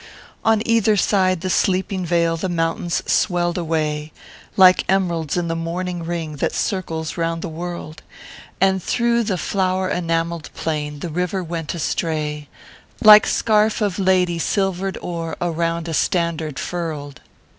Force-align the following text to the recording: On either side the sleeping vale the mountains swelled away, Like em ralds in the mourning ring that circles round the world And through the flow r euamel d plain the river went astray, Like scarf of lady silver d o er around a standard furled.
On 0.43 0.63
either 0.67 0.97
side 0.97 1.41
the 1.41 1.49
sleeping 1.51 2.03
vale 2.07 2.35
the 2.35 2.49
mountains 2.49 3.03
swelled 3.05 3.55
away, 3.55 4.11
Like 4.57 4.83
em 4.89 5.09
ralds 5.11 5.37
in 5.37 5.47
the 5.47 5.55
mourning 5.55 6.01
ring 6.03 6.37
that 6.37 6.55
circles 6.55 7.17
round 7.17 7.43
the 7.43 7.47
world 7.47 8.01
And 8.59 8.81
through 8.81 9.21
the 9.25 9.37
flow 9.37 9.77
r 9.77 9.91
euamel 9.91 10.41
d 10.41 10.49
plain 10.55 11.01
the 11.01 11.09
river 11.09 11.43
went 11.43 11.75
astray, 11.75 12.49
Like 13.03 13.27
scarf 13.27 13.79
of 13.79 13.99
lady 13.99 14.39
silver 14.39 14.89
d 14.91 14.99
o 15.03 15.21
er 15.21 15.35
around 15.39 15.87
a 15.87 15.93
standard 15.93 16.57
furled. 16.57 17.21